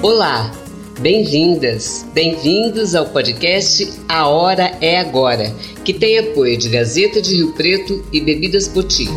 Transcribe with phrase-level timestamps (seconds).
[0.00, 0.54] Olá,
[1.00, 5.52] bem-vindas, bem-vindos ao podcast A Hora é Agora,
[5.84, 9.08] que tem apoio de Gazeta de Rio Preto e Bebidas Poti.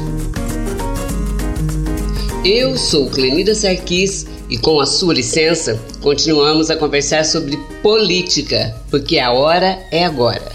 [2.44, 9.20] Eu sou Clenida Sarquis e, com a sua licença, continuamos a conversar sobre política, porque
[9.20, 10.52] a hora é agora.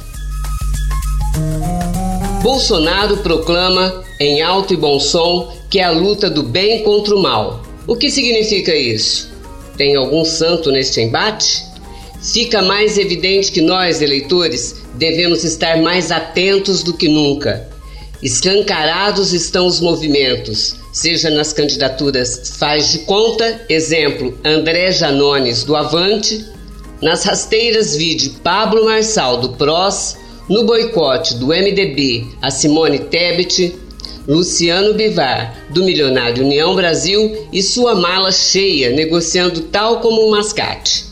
[2.42, 7.22] Bolsonaro proclama, em alto e bom som, que é a luta do bem contra o
[7.22, 7.62] mal.
[7.86, 9.35] O que significa isso?
[9.76, 11.64] Tem algum santo neste embate?
[12.22, 17.68] Fica mais evidente que nós, eleitores, devemos estar mais atentos do que nunca.
[18.22, 26.44] Escancarados estão os movimentos, seja nas candidaturas Faz de Conta, exemplo André Janones do Avante,
[27.02, 30.16] nas rasteiras vide Pablo Marçal do PROS,
[30.48, 33.76] no boicote do MDB a Simone Tebet,
[34.26, 41.04] Luciano Bivar, do milionário União Brasil, e sua mala cheia, negociando tal como um mascate.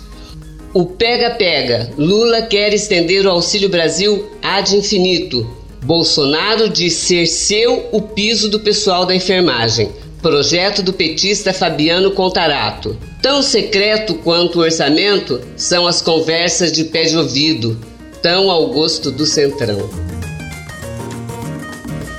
[0.73, 5.49] O pega-pega, Lula quer estender o Auxílio Brasil ad infinito.
[5.85, 9.93] Bolsonaro diz ser seu o piso do pessoal da enfermagem.
[10.21, 12.97] Projeto do petista Fabiano Contarato.
[13.23, 17.79] Tão secreto quanto o orçamento são as conversas de pé de ouvido,
[18.21, 19.89] tão ao gosto do Centrão.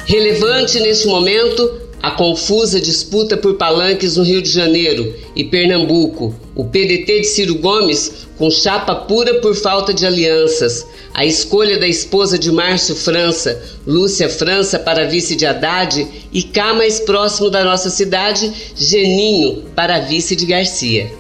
[0.05, 6.63] Relevante neste momento a confusa disputa por palanques no Rio de Janeiro e Pernambuco, o
[6.63, 12.37] PDT de Ciro Gomes com chapa pura por falta de alianças, a escolha da esposa
[12.37, 17.89] de Márcio França, Lúcia França, para vice de Haddad e cá mais próximo da nossa
[17.89, 21.11] cidade, Geninho para vice de Garcia.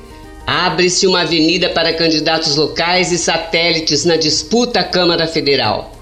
[0.45, 5.94] Abre-se uma avenida para candidatos locais e satélites na disputa à Câmara Federal.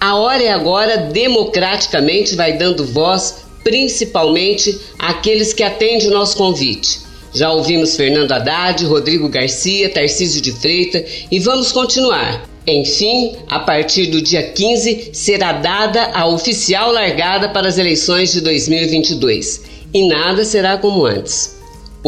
[0.00, 7.00] A hora é agora, democraticamente, vai dando voz principalmente àqueles que atendem o nosso convite.
[7.34, 12.48] Já ouvimos Fernando Haddad, Rodrigo Garcia, Tarcísio de Freitas e vamos continuar.
[12.66, 18.40] Enfim, a partir do dia 15 será dada a oficial largada para as eleições de
[18.40, 19.62] 2022
[19.92, 21.56] e nada será como antes.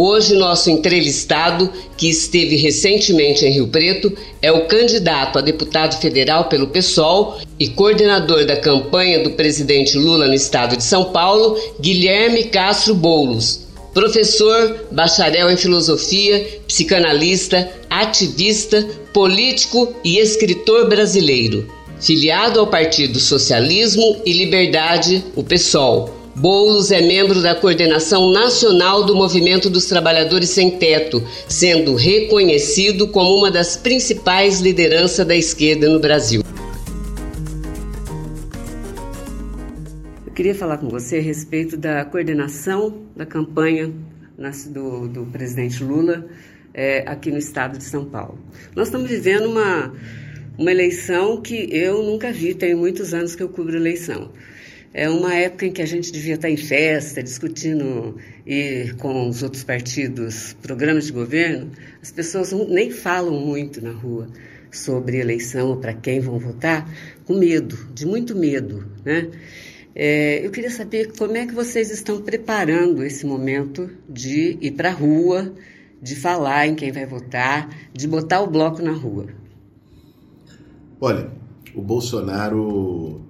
[0.00, 6.44] Hoje, nosso entrevistado, que esteve recentemente em Rio Preto, é o candidato a deputado federal
[6.44, 12.44] pelo PSOL e coordenador da campanha do presidente Lula no estado de São Paulo, Guilherme
[12.44, 13.66] Castro Boulos.
[13.92, 21.66] Professor, bacharel em filosofia, psicanalista, ativista, político e escritor brasileiro.
[22.00, 29.12] Filiado ao Partido Socialismo e Liberdade, o PSOL Boulos é membro da coordenação nacional do
[29.12, 35.98] Movimento dos Trabalhadores Sem Teto, sendo reconhecido como uma das principais lideranças da esquerda no
[35.98, 36.43] Brasil.
[40.25, 43.93] Eu queria falar com você a respeito da coordenação da campanha
[44.69, 46.25] do, do presidente Lula
[46.72, 48.38] é, aqui no estado de São Paulo.
[48.77, 49.93] Nós estamos vivendo uma,
[50.56, 54.31] uma eleição que eu nunca vi, tem muitos anos que eu cubro eleição.
[54.93, 58.16] É uma época em que a gente devia estar em festa, discutindo
[58.47, 61.71] e com os outros partidos programas de governo.
[62.00, 64.28] As pessoas nem falam muito na rua
[64.71, 66.88] sobre eleição ou para quem vão votar,
[67.25, 69.28] com medo, de muito medo, né?
[69.94, 74.91] É, eu queria saber como é que vocês estão preparando esse momento de ir para
[74.91, 75.53] a rua,
[76.00, 79.27] de falar em quem vai votar, de botar o bloco na rua.
[81.00, 81.31] Olha,
[81.75, 83.22] o Bolsonaro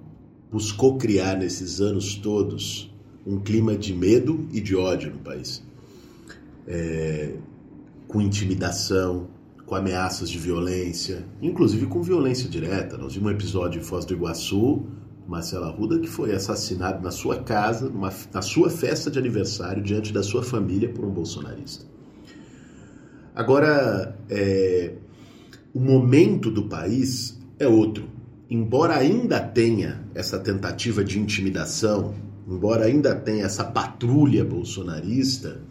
[0.51, 2.91] buscou criar nesses anos todos
[3.25, 5.63] um clima de medo e de ódio no país.
[6.67, 7.35] É,
[8.07, 9.27] com intimidação,
[9.65, 12.97] com ameaças de violência, inclusive com violência direta.
[12.97, 14.83] Nós vimos um episódio em Foz do Iguaçu,
[15.27, 20.11] Marcela Arruda, que foi assassinado na sua casa, numa, na sua festa de aniversário, diante
[20.11, 21.85] da sua família, por um bolsonarista.
[23.35, 24.95] Agora, é,
[25.71, 28.09] o momento do país é outro
[28.49, 32.15] embora ainda tenha essa tentativa de intimidação,
[32.47, 35.61] embora ainda tenha essa patrulha bolsonarista,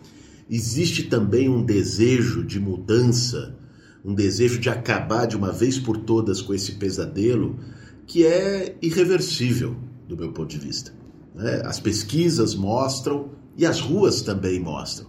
[0.48, 3.56] existe também um desejo de mudança,
[4.04, 7.58] um desejo de acabar de uma vez por todas com esse pesadelo
[8.06, 9.76] que é irreversível
[10.06, 10.92] do meu ponto de vista.
[11.34, 11.60] Né?
[11.64, 15.08] As pesquisas mostram e as ruas também mostram.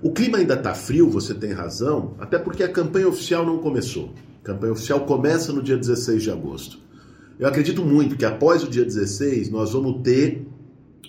[0.00, 4.14] O clima ainda está frio, você tem razão, até porque a campanha oficial não começou.
[4.48, 6.78] Campanha oficial começa no dia 16 de agosto.
[7.38, 10.48] Eu acredito muito que após o dia 16 nós vamos ter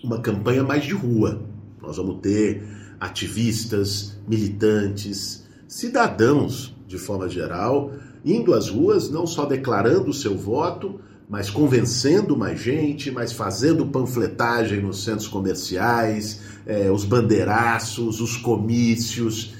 [0.03, 1.41] uma campanha mais de rua.
[1.81, 2.61] Nós vamos ter
[2.99, 7.93] ativistas, militantes, cidadãos de forma geral,
[8.25, 10.99] indo às ruas, não só declarando o seu voto,
[11.29, 19.57] mas convencendo mais gente, mas fazendo panfletagem nos centros comerciais, eh, os bandeiraços, os comícios.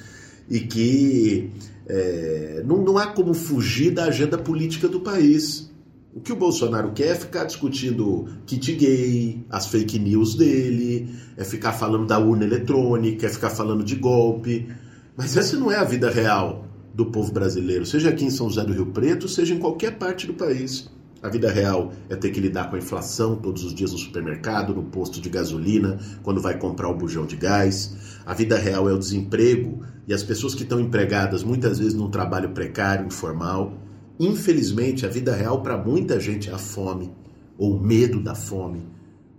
[0.52, 1.48] e que
[1.92, 5.68] é, não, não há como fugir da agenda política do país.
[6.14, 11.44] O que o Bolsonaro quer é ficar discutindo kit gay, as fake news dele, é
[11.44, 14.68] ficar falando da urna eletrônica, é ficar falando de golpe.
[15.16, 16.64] Mas essa não é a vida real
[16.94, 20.26] do povo brasileiro, seja aqui em São José do Rio Preto, seja em qualquer parte
[20.26, 20.90] do país.
[21.22, 24.74] A vida real é ter que lidar com a inflação todos os dias no supermercado,
[24.74, 27.94] no posto de gasolina, quando vai comprar o bujão de gás.
[28.24, 32.10] A vida real é o desemprego e as pessoas que estão empregadas muitas vezes num
[32.10, 33.74] trabalho precário, informal.
[34.18, 37.12] Infelizmente, a vida real para muita gente é a fome
[37.58, 38.88] ou o medo da fome.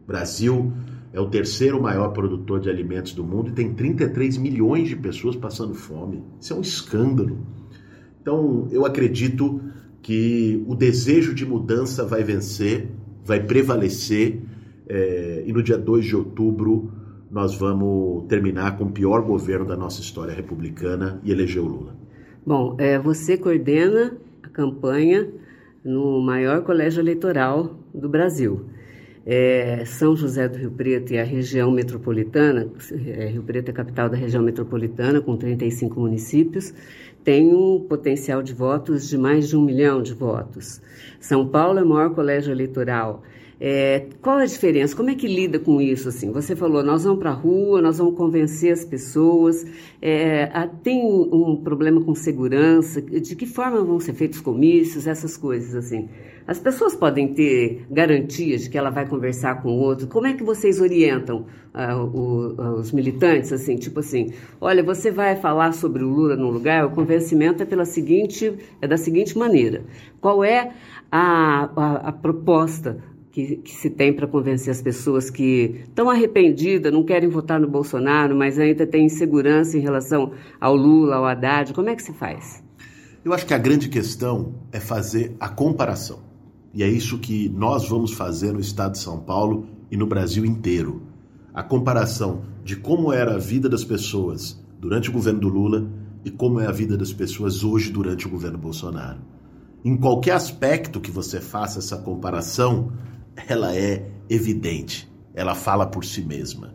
[0.04, 0.72] O Brasil
[1.12, 5.36] é o terceiro maior produtor de alimentos do mundo e tem 33 milhões de pessoas
[5.36, 6.24] passando fome.
[6.40, 7.40] Isso é um escândalo.
[8.22, 9.60] Então, eu acredito
[10.02, 12.88] que o desejo de mudança vai vencer,
[13.24, 14.42] vai prevalecer,
[14.88, 16.92] é, e no dia 2 de outubro
[17.30, 21.96] nós vamos terminar com o pior governo da nossa história republicana e eleger o Lula.
[22.46, 25.30] Bom, é, você coordena a campanha
[25.84, 28.66] no maior colégio eleitoral do Brasil.
[29.26, 32.68] É, São José do Rio Preto e a região metropolitana,
[33.06, 36.74] é, Rio Preto é a capital da região metropolitana, com 35 municípios,
[37.24, 40.82] tem um potencial de votos de mais de um milhão de votos.
[41.20, 43.22] São Paulo é o maior colégio eleitoral.
[43.64, 44.96] É, qual a diferença?
[44.96, 46.10] Como é que lida com isso?
[46.10, 49.64] Assim, você falou, nós vamos para a rua, nós vamos convencer as pessoas.
[50.02, 53.00] É, tem um problema com segurança?
[53.00, 56.10] De que forma vão ser feitos comícios, essas coisas assim?
[56.48, 60.08] As pessoas podem ter garantias de que ela vai conversar com o outro.
[60.08, 65.12] Como é que vocês orientam uh, o, uh, os militantes assim, tipo assim, olha, você
[65.12, 69.38] vai falar sobre o Lula no lugar, o convencimento é pela seguinte, é da seguinte
[69.38, 69.84] maneira.
[70.20, 70.72] Qual é
[71.12, 72.98] a, a, a proposta
[73.32, 77.68] que, que, se tem para convencer as pessoas que estão arrependidas, não querem votar no
[77.68, 81.74] Bolsonaro, mas ainda têm insegurança em relação ao Lula, ao Haddad?
[81.74, 82.62] Como é que se faz?
[83.24, 86.20] Eu acho que a grande questão é fazer a comparação.
[86.74, 90.46] E é isso que nós vamos fazer no estado de São Paulo e no Brasil
[90.46, 91.04] inteiro.
[91.54, 95.90] A comparação de como era a vida das pessoas durante o governo do Lula
[96.24, 99.20] e como é a vida das pessoas hoje durante o governo Bolsonaro.
[99.84, 102.92] Em qualquer aspecto que você faça essa comparação,
[103.48, 106.74] ela é evidente, ela fala por si mesma.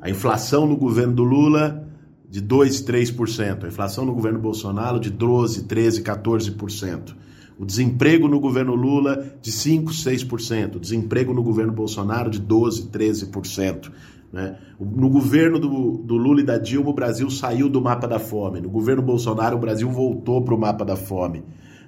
[0.00, 1.88] A inflação no governo do Lula
[2.28, 7.14] de 2, 3%, a inflação no governo Bolsonaro de 12, 13, 14%.
[7.58, 12.88] O desemprego no governo Lula de 5, 6%, o desemprego no governo Bolsonaro de 12,
[12.88, 13.92] 13%.
[14.32, 14.58] Né?
[14.80, 18.60] No governo do, do, Lula e da Dilma, o Brasil saiu do mapa da fome.
[18.60, 21.44] No governo Bolsonaro, o Brasil voltou para o mapa da fome.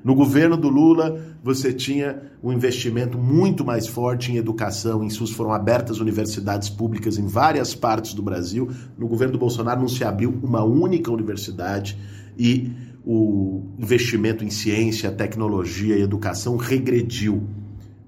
[0.06, 5.32] No governo do Lula, você tinha um investimento muito mais forte em educação, em SUS
[5.32, 8.70] foram abertas universidades públicas em várias partes do Brasil.
[8.96, 11.98] No governo do Bolsonaro não se abriu uma única universidade
[12.38, 12.70] e
[13.04, 17.42] o investimento em ciência, tecnologia e educação regrediu.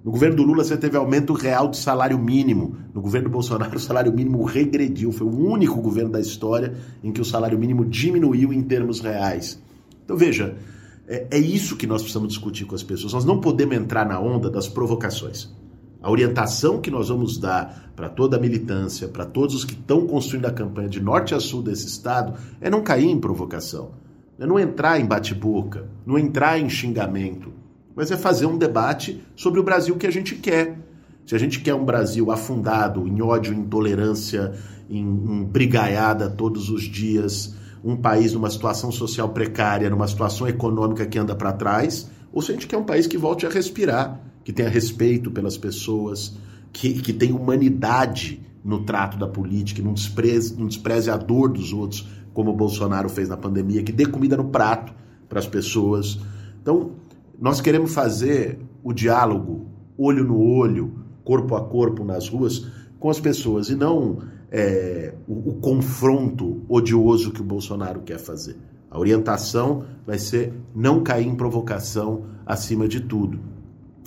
[0.05, 2.77] No governo do Lula você teve aumento real do salário mínimo.
[2.95, 5.11] No governo do Bolsonaro o salário mínimo regrediu.
[5.11, 9.61] Foi o único governo da história em que o salário mínimo diminuiu em termos reais.
[10.05, 10.57] Então veja,
[11.09, 13.15] é, é isso que nós precisamos discutir com as pessoas.
[13.15, 15.51] Nós não podemos entrar na onda das provocações.
[16.01, 20.07] A orientação que nós vamos dar para toda a militância, para todos os que estão
[20.07, 23.93] construindo a campanha de norte a sul desse estado, é não cair em provocação,
[24.39, 27.53] é não entrar em bate-boca, não entrar em xingamento,
[27.97, 30.79] mas é fazer um debate sobre o Brasil que a gente quer.
[31.27, 34.53] Se a gente quer um Brasil afundado em ódio, intolerância,
[34.89, 41.07] em, em brigaiada todos os dias, um país numa situação social precária, numa situação econômica
[41.07, 44.21] que anda para trás, ou se a gente quer um país que volte a respirar,
[44.45, 46.37] que tenha respeito pelas pessoas,
[46.73, 51.73] que, que tenha humanidade no trato da política, não despreze, não despreze a dor dos
[51.73, 54.93] outros, como o Bolsonaro fez na pandemia, que dê comida no prato
[55.29, 56.19] para as pessoas.
[56.61, 56.93] Então,
[57.41, 59.67] nós queremos fazer o diálogo
[59.97, 62.67] olho no olho, corpo a corpo nas ruas
[62.99, 64.19] com as pessoas e não
[64.51, 68.57] é, o, o confronto odioso que o Bolsonaro quer fazer.
[68.91, 73.39] A orientação vai ser não cair em provocação acima de tudo.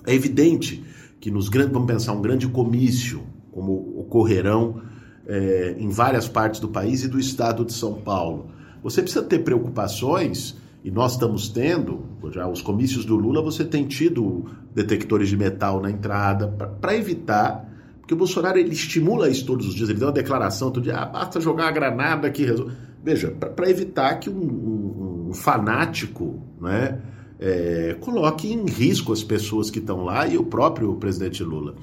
[0.05, 0.83] É evidente
[1.19, 3.21] que nos grandes, vamos pensar, um grande comício,
[3.51, 4.81] como ocorrerão
[5.27, 8.48] é, em várias partes do país e do estado de São Paulo.
[8.81, 13.86] Você precisa ter preocupações, e nós estamos tendo, já os comícios do Lula, você tem
[13.86, 17.71] tido detectores de metal na entrada, para evitar
[18.01, 19.89] porque o Bolsonaro ele estimula isso todos os dias.
[19.89, 22.74] Ele dá uma declaração todo dia, ah, basta jogar uma granada que resolve.
[23.03, 27.00] Veja, para evitar que um, um, um fanático né,
[27.39, 31.75] é, coloque em risco as pessoas que estão lá e o próprio presidente Lula.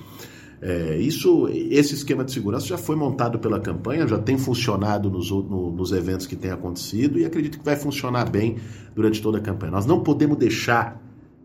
[0.60, 5.30] É, isso, esse esquema de segurança já foi montado pela campanha, já tem funcionado nos,
[5.30, 8.56] no, nos eventos que têm acontecido e acredito que vai funcionar bem
[8.94, 9.72] durante toda a campanha.
[9.72, 11.00] Nós não podemos deixar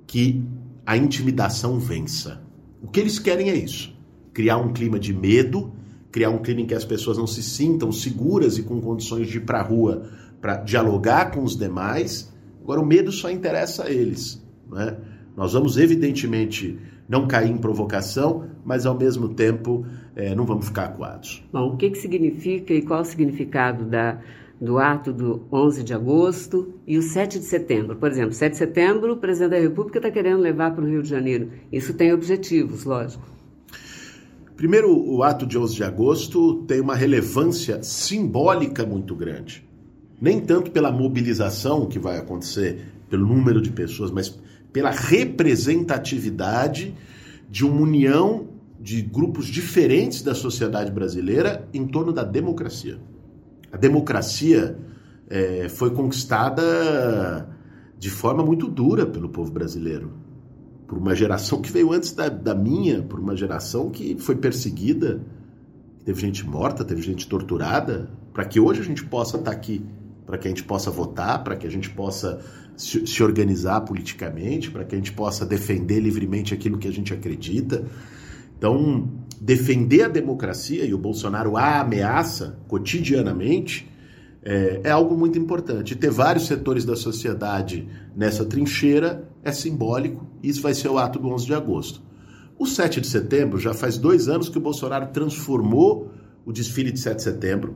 [0.08, 0.44] que
[0.86, 2.42] a intimidação vença.
[2.82, 3.93] O que eles querem é isso:
[4.34, 5.72] criar um clima de medo,
[6.12, 9.38] criar um clima em que as pessoas não se sintam seguras e com condições de
[9.38, 10.10] ir para a rua
[10.42, 12.34] para dialogar com os demais.
[12.62, 14.44] Agora, o medo só interessa a eles.
[14.70, 14.98] Né?
[15.38, 19.86] Nós vamos, evidentemente, não cair em provocação, mas ao mesmo tempo
[20.16, 21.44] é, não vamos ficar acuados.
[21.52, 24.20] Bom, o que, que significa e qual o significado da,
[24.60, 27.96] do ato do 11 de agosto e o 7 de setembro?
[27.96, 31.02] Por exemplo, 7 de setembro, o presidente da República está querendo levar para o Rio
[31.02, 31.50] de Janeiro.
[31.72, 33.34] Isso tem objetivos, lógico.
[34.56, 39.68] Primeiro, o ato de 11 de agosto tem uma relevância simbólica muito grande.
[40.22, 44.40] Nem tanto pela mobilização que vai acontecer, pelo número de pessoas, mas
[44.72, 46.96] pela representatividade
[47.50, 48.48] de uma união
[48.80, 53.00] de grupos diferentes da sociedade brasileira em torno da democracia.
[53.72, 54.78] A democracia
[55.30, 57.50] é, foi conquistada
[57.98, 60.12] de forma muito dura pelo povo brasileiro,
[60.88, 65.22] por uma geração que veio antes da, da minha, por uma geração que foi perseguida,
[66.04, 69.86] teve gente morta, teve gente torturada, para que hoje a gente possa estar tá aqui,
[70.26, 72.42] para que a gente possa votar, para que a gente possa
[72.76, 77.14] se, se organizar politicamente, para que a gente possa defender livremente aquilo que a gente
[77.14, 77.86] acredita.
[78.58, 79.10] Então,
[79.40, 83.92] defender a democracia, e o Bolsonaro a ameaça cotidianamente,
[84.42, 85.96] é, é, algo muito importante.
[85.96, 91.20] ter vários setores da sociedade nessa trincheira é simbólico, e isso vai ser o ato
[91.20, 92.02] do 11 de agosto.
[92.58, 96.12] O 7 de setembro já faz dois anos que o Bolsonaro transformou
[96.46, 97.76] o desfile de 7 de setembro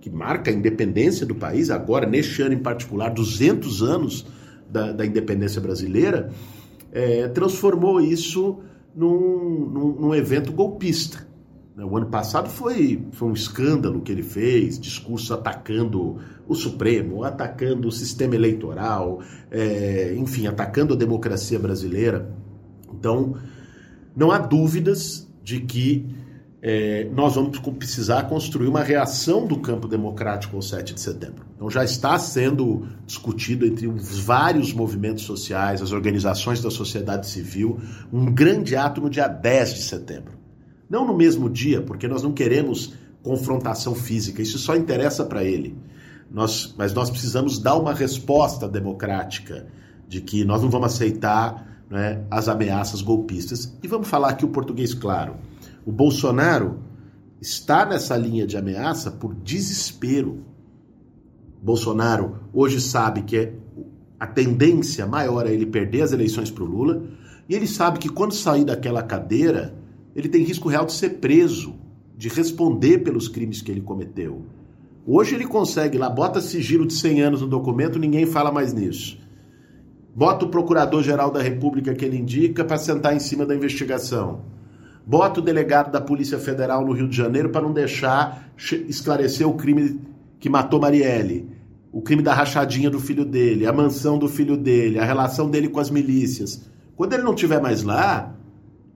[0.00, 4.26] que marca a independência do país, agora, neste ano em particular, 200 anos
[4.70, 6.30] da, da independência brasileira,
[6.92, 8.60] é, transformou isso
[8.94, 11.26] num, num, num evento golpista.
[11.76, 17.88] O ano passado foi, foi um escândalo que ele fez, discurso atacando o Supremo, atacando
[17.88, 22.32] o sistema eleitoral, é, enfim, atacando a democracia brasileira.
[22.92, 23.34] Então,
[24.14, 26.06] não há dúvidas de que
[26.62, 31.44] é, nós vamos precisar construir uma reação do campo democrático ao 7 de setembro.
[31.56, 37.78] Então já está sendo discutido entre os vários movimentos sociais, as organizações da sociedade civil,
[38.10, 40.43] um grande ato no dia 10 de setembro.
[40.94, 45.76] Não no mesmo dia, porque nós não queremos confrontação física, isso só interessa para ele.
[46.30, 49.66] Nós, mas nós precisamos dar uma resposta democrática
[50.06, 53.76] de que nós não vamos aceitar né, as ameaças golpistas.
[53.82, 55.34] E vamos falar aqui o português claro.
[55.84, 56.78] O Bolsonaro
[57.40, 60.44] está nessa linha de ameaça por desespero.
[61.60, 63.52] Bolsonaro hoje sabe que é
[64.20, 67.02] a tendência maior é ele perder as eleições para o Lula,
[67.48, 69.82] e ele sabe que quando sair daquela cadeira,
[70.14, 71.74] ele tem risco real de ser preso,
[72.16, 74.42] de responder pelos crimes que ele cometeu.
[75.06, 79.18] Hoje ele consegue lá, bota sigilo de 100 anos no documento, ninguém fala mais nisso.
[80.14, 84.42] Bota o procurador-geral da República que ele indica para sentar em cima da investigação.
[85.04, 88.48] Bota o delegado da Polícia Federal no Rio de Janeiro para não deixar
[88.88, 90.00] esclarecer o crime
[90.38, 91.50] que matou Marielle,
[91.92, 95.68] o crime da rachadinha do filho dele, a mansão do filho dele, a relação dele
[95.68, 96.68] com as milícias.
[96.96, 98.34] Quando ele não estiver mais lá,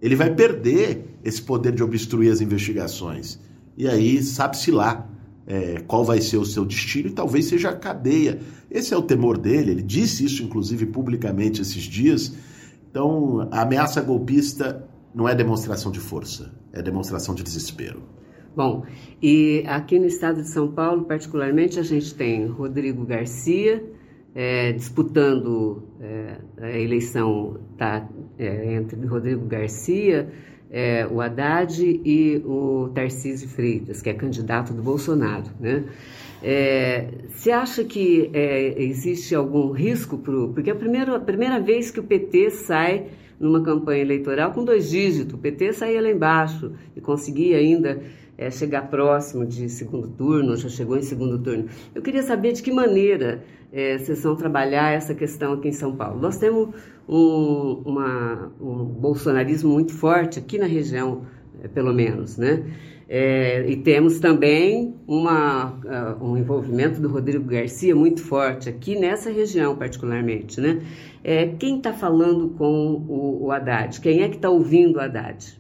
[0.01, 3.39] ele vai perder esse poder de obstruir as investigações.
[3.77, 5.09] E aí sabe-se lá
[5.47, 8.39] é, qual vai ser o seu destino e talvez seja a cadeia.
[8.71, 12.35] Esse é o temor dele, ele disse isso inclusive publicamente esses dias.
[12.91, 18.03] Então, a ameaça golpista não é demonstração de força, é demonstração de desespero.
[18.55, 18.85] Bom,
[19.23, 23.85] e aqui no estado de São Paulo, particularmente, a gente tem Rodrigo Garcia
[24.39, 30.29] é, disputando é, a eleição tá, é, entre Rodrigo Garcia,
[30.71, 35.51] é, o Haddad e o Tarcísio Freitas, que é candidato do Bolsonaro.
[35.59, 35.83] Né?
[36.41, 40.17] É, você acha que é, existe algum risco?
[40.19, 43.07] Pro, porque é a primeira, a primeira vez que o PT sai
[43.41, 45.35] numa campanha eleitoral com dois dígitos.
[45.35, 48.01] O PT saía lá embaixo e conseguia ainda
[48.39, 51.67] é, chegar próximo de segundo turno, já chegou em segundo turno.
[51.93, 53.43] Eu queria saber de que maneira
[53.73, 56.21] é, vocês vão trabalhar essa questão aqui em São Paulo.
[56.21, 56.69] Nós temos
[57.09, 61.27] um, uma, um bolsonarismo muito forte aqui na região,
[61.61, 62.65] é, pelo menos, né?
[63.11, 65.73] É, e temos também uma,
[66.21, 70.61] uh, um envolvimento do Rodrigo Garcia muito forte aqui nessa região, particularmente.
[70.61, 70.83] Né?
[71.25, 73.99] É, quem está falando com o, o Haddad?
[74.03, 75.59] Quem é que está ouvindo o Haddad?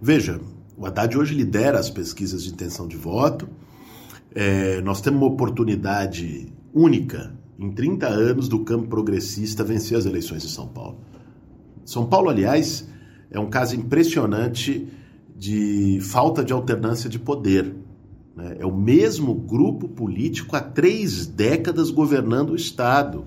[0.00, 0.40] Veja,
[0.80, 3.46] o Haddad hoje lidera as pesquisas de intenção de voto.
[4.34, 10.42] É, nós temos uma oportunidade única em 30 anos do campo progressista vencer as eleições
[10.42, 11.02] em São Paulo.
[11.84, 12.88] São Paulo, aliás,
[13.30, 14.88] é um caso impressionante
[15.36, 17.76] de falta de alternância de poder.
[18.34, 18.56] Né?
[18.60, 23.26] É o mesmo grupo político há três décadas governando o Estado.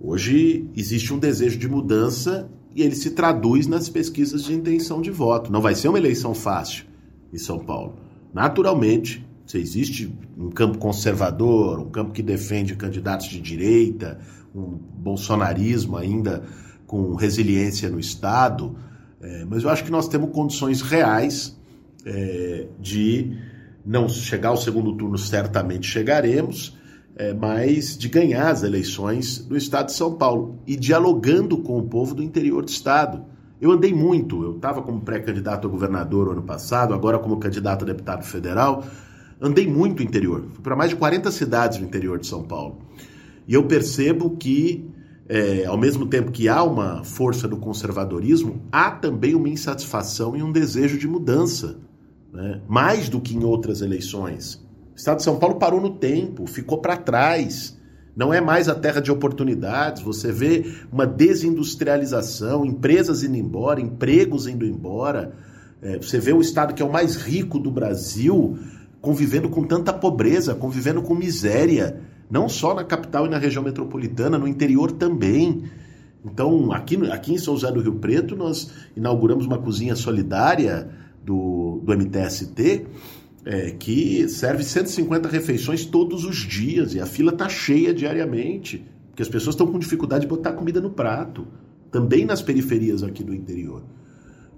[0.00, 5.10] Hoje existe um desejo de mudança e ele se traduz nas pesquisas de intenção de
[5.10, 5.52] voto.
[5.52, 6.84] Não vai ser uma eleição fácil
[7.32, 7.96] em São Paulo.
[8.32, 14.18] Naturalmente, se existe um campo conservador, um campo que defende candidatos de direita,
[14.54, 16.42] um bolsonarismo ainda
[16.86, 18.76] com resiliência no Estado,
[19.20, 21.58] é, mas eu acho que nós temos condições reais
[22.04, 23.38] é, de
[23.84, 26.76] não chegar ao segundo turno, certamente chegaremos,
[27.16, 31.82] é, mas de ganhar as eleições no Estado de São Paulo e dialogando com o
[31.82, 33.24] povo do interior do Estado.
[33.60, 37.86] Eu andei muito, eu estava como pré-candidato a governador ano passado, agora como candidato a
[37.86, 38.84] deputado federal,
[39.40, 42.78] andei muito no interior, fui para mais de 40 cidades no interior de São Paulo.
[43.46, 44.90] E eu percebo que,
[45.28, 50.42] é, ao mesmo tempo que há uma força do conservadorismo, há também uma insatisfação e
[50.42, 51.78] um desejo de mudança,
[52.32, 52.60] né?
[52.66, 54.63] mais do que em outras eleições.
[54.94, 57.76] O Estado de São Paulo parou no tempo, ficou para trás.
[58.16, 60.02] Não é mais a terra de oportunidades.
[60.02, 65.34] Você vê uma desindustrialização, empresas indo embora, empregos indo embora.
[65.82, 68.56] É, você vê o estado que é o mais rico do Brasil
[69.00, 74.38] convivendo com tanta pobreza, convivendo com miséria, não só na capital e na região metropolitana,
[74.38, 75.64] no interior também.
[76.24, 80.88] Então, aqui, aqui em São José do Rio Preto, nós inauguramos uma cozinha solidária
[81.22, 82.86] do, do MTST
[83.44, 89.22] é, que serve 150 refeições todos os dias e a fila está cheia diariamente, porque
[89.22, 91.46] as pessoas estão com dificuldade de botar comida no prato,
[91.90, 93.82] também nas periferias aqui do interior.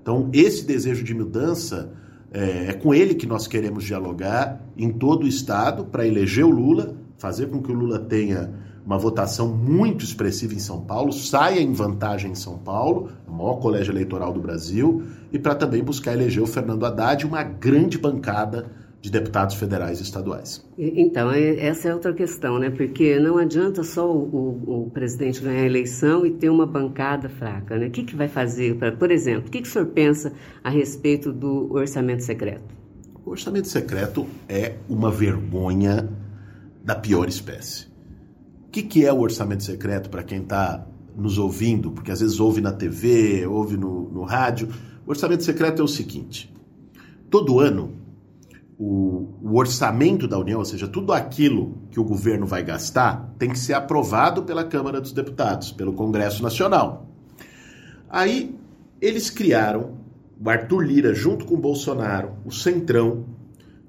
[0.00, 1.92] Então, esse desejo de mudança
[2.32, 6.50] é, é com ele que nós queremos dialogar em todo o estado para eleger o
[6.50, 8.52] Lula, fazer com que o Lula tenha
[8.86, 13.56] uma votação muito expressiva em São Paulo, saia em vantagem em São Paulo, o maior
[13.56, 15.02] colégio eleitoral do Brasil,
[15.32, 19.98] e para também buscar eleger o Fernando Haddad e uma grande bancada de deputados federais
[19.98, 20.64] e estaduais.
[20.78, 22.70] Então, é, essa é outra questão, né?
[22.70, 27.28] Porque não adianta só o, o, o presidente ganhar a eleição e ter uma bancada
[27.28, 27.88] fraca, né?
[27.88, 30.32] O que, que vai fazer, pra, por exemplo, o que, que o senhor pensa
[30.62, 32.74] a respeito do orçamento secreto?
[33.24, 36.08] O orçamento secreto é uma vergonha
[36.84, 37.95] da pior espécie
[38.76, 40.86] que, que é o orçamento secreto para quem está
[41.16, 41.90] nos ouvindo?
[41.90, 44.68] Porque às vezes ouve na TV, ouve no, no rádio.
[45.06, 46.52] O orçamento secreto é o seguinte:
[47.30, 47.92] todo ano,
[48.78, 53.48] o, o, orçamento da União, ou seja, tudo aquilo que o governo vai gastar, tem
[53.48, 57.08] que ser aprovado pela Câmara dos Deputados, pelo Congresso Nacional.
[58.10, 58.54] Aí
[59.00, 59.92] eles criaram,
[60.38, 63.24] o Arthur Lira, junto com o Bolsonaro, o Centrão,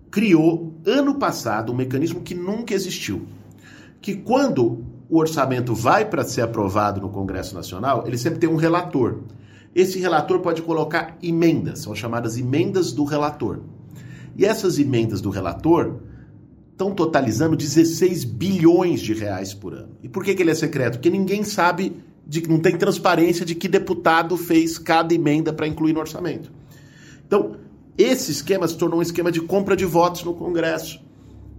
[0.10, 3.28] criou ano passado um mecanismo que nunca existiu
[4.02, 8.56] que quando o orçamento vai para ser aprovado no Congresso Nacional, ele sempre tem um
[8.56, 9.22] relator.
[9.74, 13.60] Esse relator pode colocar emendas, são chamadas emendas do relator.
[14.36, 16.00] E essas emendas do relator
[16.72, 19.90] estão totalizando 16 bilhões de reais por ano.
[20.04, 20.94] E por que, que ele é secreto?
[20.94, 25.94] Porque ninguém sabe, de, não tem transparência de que deputado fez cada emenda para incluir
[25.94, 26.52] no orçamento.
[27.26, 27.56] Então,
[27.98, 31.02] esse esquema se tornou um esquema de compra de votos no Congresso.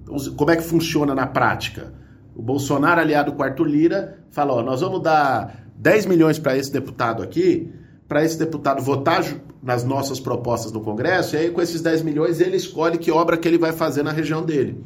[0.03, 1.93] Então, como é que funciona na prática?
[2.39, 6.73] O Bolsonaro, aliado com o Arthur Lira, falou: nós vamos dar 10 milhões para esse
[6.73, 7.69] deputado aqui,
[8.07, 9.25] para esse deputado votar
[9.61, 13.37] nas nossas propostas no Congresso, e aí com esses 10 milhões ele escolhe que obra
[13.37, 14.81] que ele vai fazer na região dele.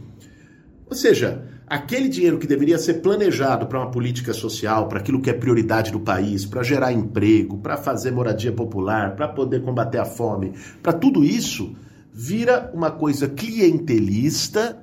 [0.89, 5.29] Ou seja, aquele dinheiro que deveria ser planejado para uma política social, para aquilo que
[5.29, 10.07] é prioridade do país, para gerar emprego, para fazer moradia popular, para poder combater a
[10.07, 11.77] fome, para tudo isso,
[12.11, 14.79] vira uma coisa clientelista,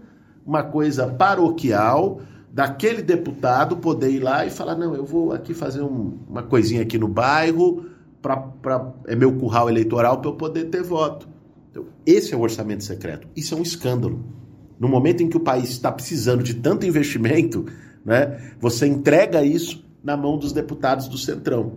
[0.46, 2.22] uma coisa paroquial,
[2.60, 6.82] daquele deputado poder ir lá e falar: não, eu vou aqui fazer um, uma coisinha
[6.82, 7.86] aqui no bairro,
[8.22, 11.26] pra, pra, é meu curral eleitoral para eu poder ter voto.
[11.72, 13.30] Então, esse é o orçamento secreto.
[13.34, 14.22] Isso é um escândalo.
[14.78, 17.66] No momento em que o país está precisando de tanto investimento,
[18.04, 21.76] né, você entrega isso na mão dos deputados do Centrão.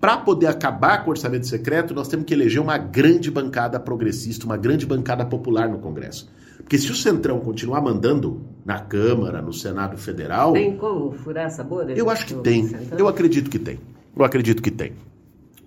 [0.00, 4.46] Para poder acabar com o orçamento secreto, nós temos que eleger uma grande bancada progressista,
[4.46, 6.30] uma grande bancada popular no Congresso.
[6.68, 10.52] Porque se o Centrão continuar mandando na Câmara, no Senado Federal.
[10.52, 11.94] Tem como furar essa bolha?
[11.94, 12.70] Eu acho que tem.
[12.98, 13.80] Eu acredito que tem.
[14.14, 14.92] Eu acredito que tem.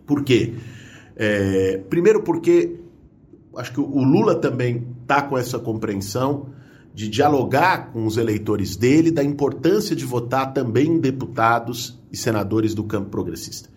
[0.05, 0.53] Por quê?
[1.15, 2.79] É, primeiro, porque
[3.57, 6.49] acho que o Lula também está com essa compreensão
[6.93, 12.75] de dialogar com os eleitores dele da importância de votar também em deputados e senadores
[12.75, 13.69] do campo progressista.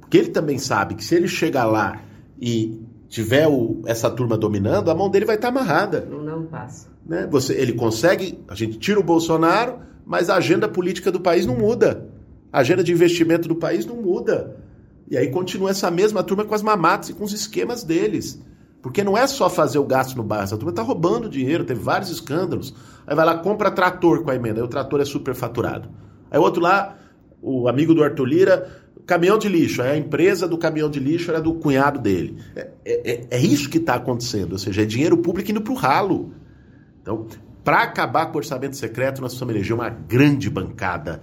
[0.00, 2.02] Porque ele também sabe que se ele chegar lá
[2.40, 2.82] e
[3.12, 6.08] tiver o, essa turma dominando, a mão dele vai estar tá amarrada.
[6.10, 6.88] Não, não passa.
[7.06, 7.28] Né?
[7.30, 11.54] Você, ele consegue, a gente tira o Bolsonaro, mas a agenda política do país não
[11.54, 12.08] muda.
[12.50, 14.56] A agenda de investimento do país não muda.
[15.10, 18.40] E aí continua essa mesma turma com as mamatas e com os esquemas deles.
[18.80, 21.80] Porque não é só fazer o gasto no bairro, essa turma está roubando dinheiro, teve
[21.80, 22.74] vários escândalos.
[23.06, 25.90] Aí vai lá, compra trator com a emenda, aí o trator é superfaturado.
[26.30, 26.96] Aí o outro lá,
[27.42, 31.30] o amigo do Arthur Lira, caminhão de lixo, aí a empresa do caminhão de lixo
[31.30, 32.38] era do cunhado dele.
[32.54, 35.76] É, é, é isso que está acontecendo, ou seja, é dinheiro público indo para o
[35.76, 36.32] ralo.
[37.00, 37.26] Então,
[37.64, 41.22] para acabar com o orçamento secreto, nós precisamos eleger uma grande bancada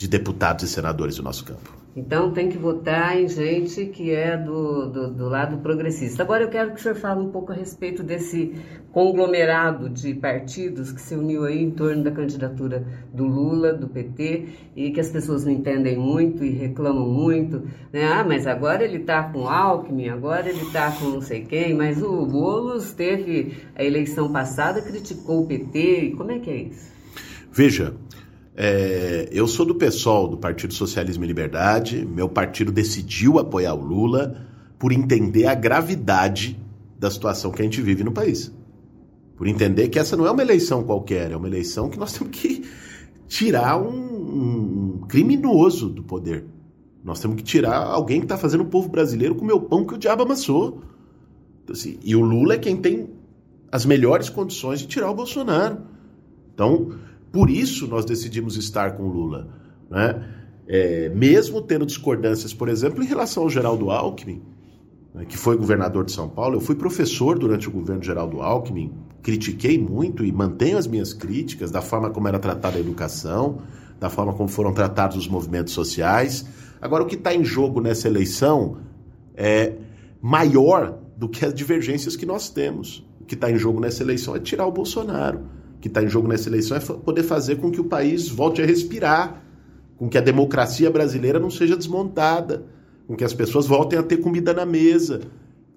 [0.00, 1.76] de deputados e senadores do nosso campo.
[1.94, 6.22] Então tem que votar em gente que é do, do, do, lado progressista.
[6.22, 8.54] Agora eu quero que o senhor fale um pouco a respeito desse
[8.92, 12.82] conglomerado de partidos que se uniu aí em torno da candidatura
[13.12, 17.68] do Lula, do PT, e que as pessoas não entendem muito e reclamam muito.
[17.92, 18.10] Né?
[18.10, 22.02] Ah, mas agora ele está com Alckmin, agora ele está com não sei quem, mas
[22.02, 26.14] o Boulos teve a eleição passada, criticou o PT.
[26.16, 26.90] Como é que é isso?
[27.52, 27.94] Veja,
[28.56, 32.04] é, eu sou do PSOL, do Partido Socialismo e Liberdade.
[32.04, 34.46] Meu partido decidiu apoiar o Lula
[34.78, 36.58] por entender a gravidade
[36.98, 38.52] da situação que a gente vive no país.
[39.36, 42.36] Por entender que essa não é uma eleição qualquer, é uma eleição que nós temos
[42.36, 42.62] que
[43.26, 46.44] tirar um, um criminoso do poder.
[47.02, 49.94] Nós temos que tirar alguém que está fazendo o povo brasileiro comer o pão que
[49.94, 50.82] o diabo amassou.
[51.64, 53.08] Então, assim, e o Lula é quem tem
[53.72, 55.78] as melhores condições de tirar o Bolsonaro.
[56.52, 56.92] Então,
[57.32, 59.48] por isso nós decidimos estar com Lula.
[59.88, 60.24] Né?
[60.66, 64.42] É, mesmo tendo discordâncias, por exemplo, em relação ao Geraldo Alckmin,
[65.14, 68.92] né, que foi governador de São Paulo, eu fui professor durante o governo Geraldo Alckmin,
[69.22, 73.58] critiquei muito e mantenho as minhas críticas da forma como era tratada a educação,
[73.98, 76.46] da forma como foram tratados os movimentos sociais.
[76.80, 78.78] Agora, o que está em jogo nessa eleição
[79.34, 79.74] é
[80.22, 83.04] maior do que as divergências que nós temos.
[83.20, 86.28] O que está em jogo nessa eleição é tirar o Bolsonaro que está em jogo
[86.28, 89.42] nessa eleição é poder fazer com que o país volte a respirar,
[89.96, 92.64] com que a democracia brasileira não seja desmontada,
[93.06, 95.20] com que as pessoas voltem a ter comida na mesa,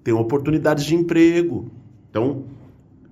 [0.02, 1.70] tenham oportunidades de emprego.
[2.10, 2.44] Então,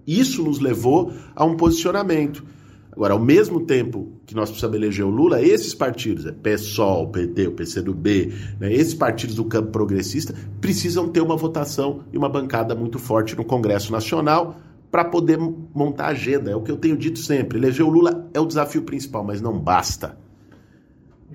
[0.07, 2.45] isso nos levou a um posicionamento.
[2.93, 7.49] Agora, ao mesmo tempo que nós precisamos eleger o Lula, esses partidos, é PSOL, PT,
[7.49, 12.75] o PCdoB, né, esses partidos do campo progressista, precisam ter uma votação e uma bancada
[12.75, 14.57] muito forte no Congresso Nacional
[14.93, 16.51] para poder montar a agenda.
[16.51, 17.59] É o que eu tenho dito sempre.
[17.59, 20.19] Eleger o Lula é o desafio principal, mas não basta.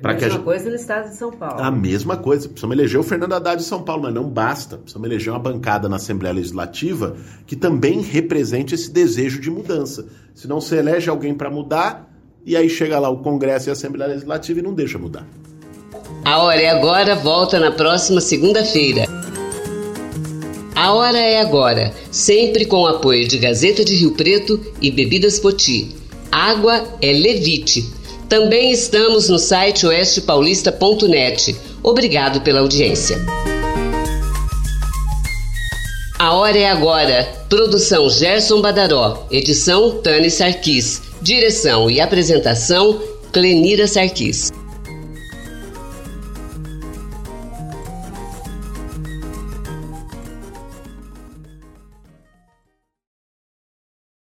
[0.03, 0.43] a mesma gente...
[0.43, 1.63] coisa no estado de São Paulo.
[1.63, 2.47] A mesma coisa.
[2.47, 4.77] Precisamos eleger o Fernando Haddad de São Paulo, mas não basta.
[4.77, 7.17] Precisamos eleger uma bancada na Assembleia Legislativa
[7.47, 10.05] que também represente esse desejo de mudança.
[10.35, 12.13] Senão você elege alguém para mudar
[12.45, 15.25] e aí chega lá o Congresso e a Assembleia Legislativa e não deixa mudar.
[16.23, 19.16] A hora é agora, volta na próxima segunda-feira.
[20.77, 25.39] A hora é agora, sempre com o apoio de Gazeta de Rio Preto e Bebidas
[25.39, 25.95] Poti.
[26.31, 27.83] Água é Levite.
[28.29, 31.55] Também estamos no site oestepaulista.net.
[31.81, 33.17] Obrigado pela audiência.
[36.19, 37.23] A hora é agora.
[37.49, 39.25] Produção Gerson Badaró.
[39.31, 41.01] Edição Tani Sarquis.
[41.23, 43.01] Direção e apresentação
[43.33, 44.51] Clenira Sarquis.